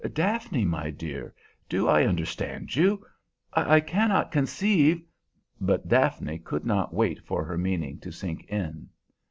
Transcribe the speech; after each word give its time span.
"Daphne, 0.13 0.65
my 0.65 0.89
dear! 0.89 1.31
Do 1.69 1.87
I 1.87 2.07
understand 2.07 2.75
you? 2.75 3.05
I 3.53 3.79
cannot 3.81 4.31
conceive" 4.31 4.99
But 5.59 5.87
Daphne 5.87 6.39
could 6.39 6.65
not 6.65 6.91
wait 6.91 7.21
for 7.23 7.45
her 7.45 7.55
meaning 7.55 7.99
to 7.99 8.11
sink 8.11 8.45
in. 8.45 8.89